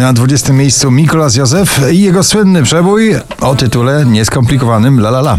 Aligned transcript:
Na 0.00 0.12
20 0.12 0.52
miejscu 0.52 0.90
Mikolas 0.90 1.36
Józef 1.36 1.80
i 1.92 2.00
jego 2.00 2.22
słynny 2.22 2.62
przebój 2.62 3.14
o 3.40 3.54
tytule 3.54 4.04
nieskomplikowanym 4.06 4.98
La 4.98 5.08
La 5.08 5.18
La. 5.20 5.38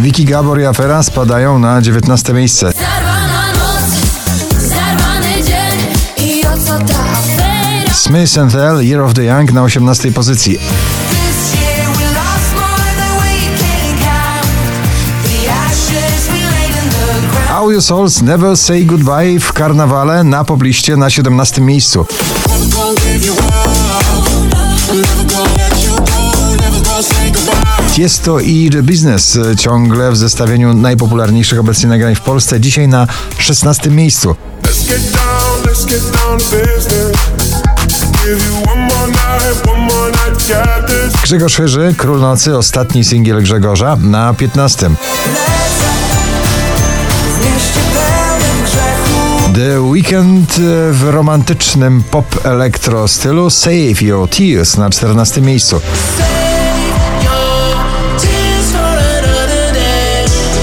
Vicky 0.00 0.24
Gabor 0.24 0.60
i 0.60 0.64
Afera 0.64 1.02
spadają 1.02 1.58
na 1.58 1.82
19 1.82 2.32
miejsce. 2.32 2.72
Smith 7.92 8.38
and 8.38 8.52
Tell, 8.52 8.80
Year 8.80 9.00
of 9.00 9.14
the 9.14 9.24
Young 9.24 9.52
na 9.52 9.62
18 9.62 10.12
pozycji. 10.12 10.58
How 17.62 17.70
You 17.70 17.80
Souls 17.80 18.22
Never 18.22 18.56
Say 18.56 18.84
Goodbye 18.84 19.40
w 19.40 19.52
karnawale 19.52 20.24
na 20.24 20.44
pobliście 20.44 20.96
na 20.96 21.10
17 21.10 21.60
miejscu. 21.60 22.06
Tiesto 27.94 28.40
i 28.40 28.70
The 28.70 28.82
Business 28.82 29.36
e, 29.36 29.56
ciągle 29.56 30.12
w 30.12 30.16
zestawieniu 30.16 30.74
najpopularniejszych 30.74 31.60
obecnie 31.60 31.88
nagrań 31.88 32.14
w 32.14 32.20
Polsce, 32.20 32.60
dzisiaj 32.60 32.88
na 32.88 33.06
16 33.38 33.90
miejscu. 33.90 34.36
To. 41.12 41.22
Grzegorz 41.22 41.56
Chyży, 41.56 41.94
Król 41.96 42.20
Nocy, 42.20 42.56
ostatni 42.56 43.04
singiel 43.04 43.42
Grzegorza 43.42 43.96
na 43.96 44.34
15. 44.34 44.90
The 49.54 49.80
Weekend 49.80 50.58
e, 50.58 50.92
w 50.92 51.04
romantycznym 51.10 52.02
pop-elektro 52.10 53.08
stylu 53.08 53.50
Save 53.50 54.02
Your 54.02 54.28
Tears 54.28 54.76
na 54.76 54.90
14 54.90 55.40
miejscu. 55.40 55.80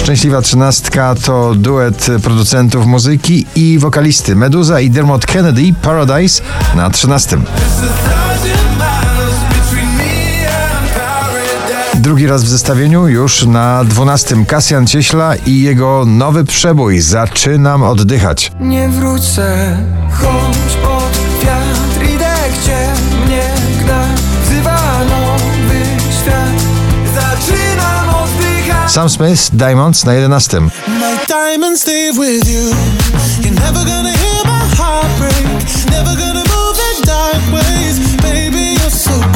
Szczęśliwa 0.03 0.41
trzynastka 0.41 1.15
to 1.15 1.55
duet 1.55 2.07
producentów 2.23 2.85
muzyki 2.85 3.45
i 3.55 3.79
wokalisty 3.79 4.35
Meduza 4.35 4.79
i 4.79 4.89
Dermot 4.89 5.25
Kennedy 5.25 5.73
Paradise 5.81 6.41
na 6.75 6.89
13. 6.89 7.37
Drugi 11.99 12.27
raz 12.27 12.43
w 12.43 12.47
zestawieniu 12.47 13.07
już 13.07 13.45
na 13.45 13.83
12. 13.83 14.45
Kasjan 14.45 14.87
Cieśla 14.87 15.35
i 15.35 15.61
jego 15.61 16.03
nowy 16.05 16.43
przebój 16.45 16.99
Zaczynam 16.99 17.83
oddychać. 17.83 18.51
Nie 18.59 18.89
wrócę, 18.89 19.77
choć 20.11 20.75
pod 20.83 21.19
wiatr 21.45 22.13
idę, 22.13 22.35
gdzie 22.61 22.87
mnie 23.25 23.43
gna 23.83 24.05
Wzywa 24.45 24.99
nowy 25.09 25.85
świat, 26.21 26.63
zaczynam 27.15 28.09
oddychać 28.09 28.91
Sam 28.91 29.09
Smith 29.09 29.49
Diamonds 29.53 30.05
na 30.05 30.13
11. 30.13 30.61
My 30.61 30.69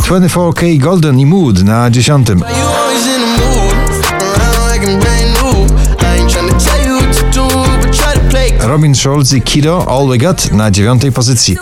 24K 0.03 0.77
Golden 0.77 1.19
i 1.19 1.25
Mood 1.25 1.63
na 1.63 1.89
10. 1.89 2.25
You 2.27 2.45
always 2.45 3.05
in 3.07 3.21
the 3.21 3.45
mood 3.45 3.75
Around 4.21 4.71
like 4.71 4.87
I'm 4.87 4.99
brand 4.99 5.33
new 5.33 5.77
I 5.99 6.19
ain't 6.19 6.31
tryna 6.31 6.53
tell 6.65 6.87
you 6.87 6.95
what 6.95 7.17
to 7.17 7.23
do 7.31 7.47
But 7.81 7.93
try 7.93 8.13
to 8.13 8.29
play 8.29 8.67
Robin 8.67 8.95
Schulz 8.95 9.33
i 9.33 9.41
Kido 9.41 9.85
All 9.87 10.07
We 10.07 10.17
Got 10.17 10.51
na 10.51 10.71
9. 10.71 11.01
pozycji. 11.13 11.57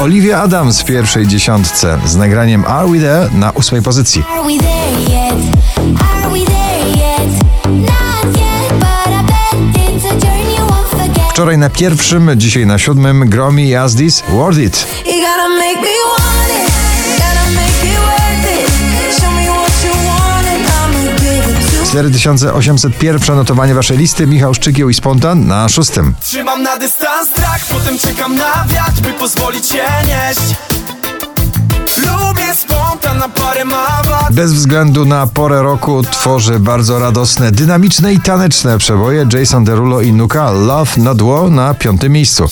Olivia 0.00 0.42
Adams 0.42 0.80
w 0.80 0.84
pierwszej 0.84 1.26
dziesiątce 1.26 1.98
z 2.06 2.16
nagraniem 2.16 2.64
Are 2.64 2.88
We 2.88 2.98
There 2.98 3.30
na 3.34 3.54
8. 3.54 3.82
pozycji. 3.82 4.24
Wczoraj 11.34 11.58
na 11.58 11.70
pierwszym, 11.70 12.30
dzisiaj 12.36 12.66
na 12.66 12.78
siódmym 12.78 13.28
Gromi 13.28 13.68
i 13.68 13.74
Asdis 13.74 14.22
Worth 14.28 14.58
It. 14.58 14.86
It. 15.06 15.22
Gotta 15.22 15.48
make 15.48 15.88
it 15.88 15.98
worth 17.98 18.46
it. 18.60 19.20
Show 19.20 19.30
me 19.30 19.46
what 19.48 19.84
you 19.84 19.92
want 20.06 20.46
and 20.46 20.66
I'ma 20.66 21.12
give 21.18 21.50
it 21.50 21.78
to 21.78 21.86
4801 21.86 23.36
notowanie 23.36 23.74
waszej 23.74 23.98
listy 23.98 24.26
Michał 24.26 24.54
Szczygieł 24.54 24.88
i 24.88 24.94
Spontan 24.94 25.46
na 25.46 25.68
szóstym. 25.68 26.14
Trzymam 26.20 26.62
na 26.62 26.76
dystans 26.76 27.28
strach, 27.28 27.60
potem 27.68 27.98
czekam 27.98 28.36
na 28.36 28.64
wiatr, 28.68 29.00
by 29.00 29.12
pozwolić 29.12 29.68
się 29.68 29.84
nieść 30.06 30.56
Lubię 31.96 32.54
spontan 32.54 33.18
na 33.18 33.28
parę 33.28 33.64
mawat 33.64 34.03
Bez 34.34 34.52
względu 34.52 35.04
na 35.04 35.26
porę 35.26 35.62
roku 35.62 36.02
tworzy 36.02 36.60
bardzo 36.60 36.98
radosne, 36.98 37.52
dynamiczne 37.52 38.12
i 38.12 38.20
taneczne 38.20 38.78
przeboje 38.78 39.26
Jason 39.32 39.64
Derulo 39.64 40.00
i 40.00 40.12
Nuka 40.12 40.50
Love 40.50 40.90
Not 40.96 41.22
War 41.22 41.50
na 41.50 41.74
piątym 41.74 42.12
miejscu. 42.12 42.48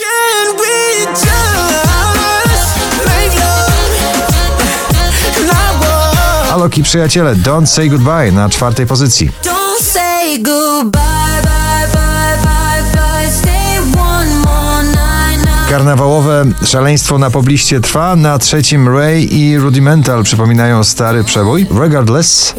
War. 5.81 6.53
Aloki 6.53 6.83
przyjaciele 6.83 7.37
Don't 7.37 7.67
Say 7.67 7.89
Goodbye 7.89 8.33
na 8.33 8.49
czwartej 8.49 8.87
pozycji. 8.87 9.31
Don't 9.45 9.85
say 9.85 10.39
goodbye, 10.39 11.03
Karnawałowe 15.73 16.45
szaleństwo 16.65 17.19
na 17.19 17.31
pobliście 17.31 17.81
trwa. 17.81 18.17
Na 18.17 18.39
trzecim 18.39 18.89
Ray 18.89 19.35
i 19.35 19.59
Rudimental 19.59 20.23
przypominają 20.25 20.85
stary 20.85 21.25
przebój 21.25 21.67
Regardless. 21.81 22.55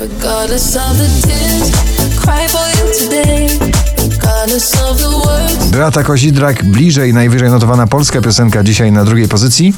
Beata 5.72 6.04
Kozidrak 6.04 6.64
bliżej, 6.64 7.14
najwyżej 7.14 7.50
notowana 7.50 7.88
polska 7.88 8.22
piosenka 8.22 8.64
dzisiaj 8.64 8.92
na 8.92 9.06
drugiej 9.06 9.28
pozycji. 9.28 9.74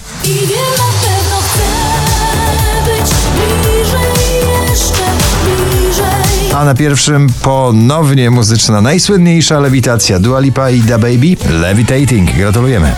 A 6.56 6.66
na 6.66 6.74
pierwszym 6.74 7.28
ponownie 7.42 8.32
muzyczna 8.32 8.82
najsłynniejsza 8.82 9.60
lewitacja 9.60 10.20
Dua 10.20 10.40
Lipa 10.40 10.70
i 10.70 10.82
Da 10.82 10.98
Baby 10.98 11.36
Levitating. 11.50 12.32
Gratulujemy. 12.38 12.96